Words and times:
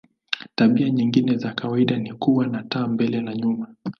Tabia 0.55 0.89
nyingine 0.89 1.37
za 1.37 1.53
kawaida 1.53 1.97
ni 1.97 2.13
kuwa 2.13 2.47
na 2.47 2.63
taa 2.63 2.87
mbele 2.87 3.21
na 3.21 3.35
nyuma. 3.35 3.75